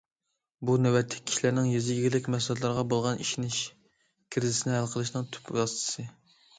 [0.69, 3.63] بۇ نۆۋەتتىكى كىشىلەرنىڭ يېزا ئىگىلىك مەھسۇلاتلىرىغا بولغان ئېشىنىش
[4.35, 6.13] كىرىزىسىنى ھەل قىلىشنىڭ تۈپ ۋاسىتىسى.